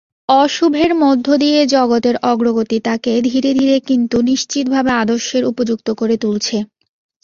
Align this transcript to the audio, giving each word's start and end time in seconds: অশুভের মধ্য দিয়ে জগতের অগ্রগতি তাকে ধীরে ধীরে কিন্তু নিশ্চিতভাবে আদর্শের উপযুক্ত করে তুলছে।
অশুভের 0.33 0.91
মধ্য 1.03 1.27
দিয়ে 1.37 1.59
জগতের 1.67 2.15
অগ্রগতি 2.31 2.77
তাকে 2.87 3.11
ধীরে 3.27 3.51
ধীরে 3.53 3.75
কিন্তু 3.89 4.17
নিশ্চিতভাবে 4.29 4.91
আদর্শের 5.01 5.43
উপযুক্ত 5.45 5.87
করে 5.99 6.15
তুলছে। 6.17 6.57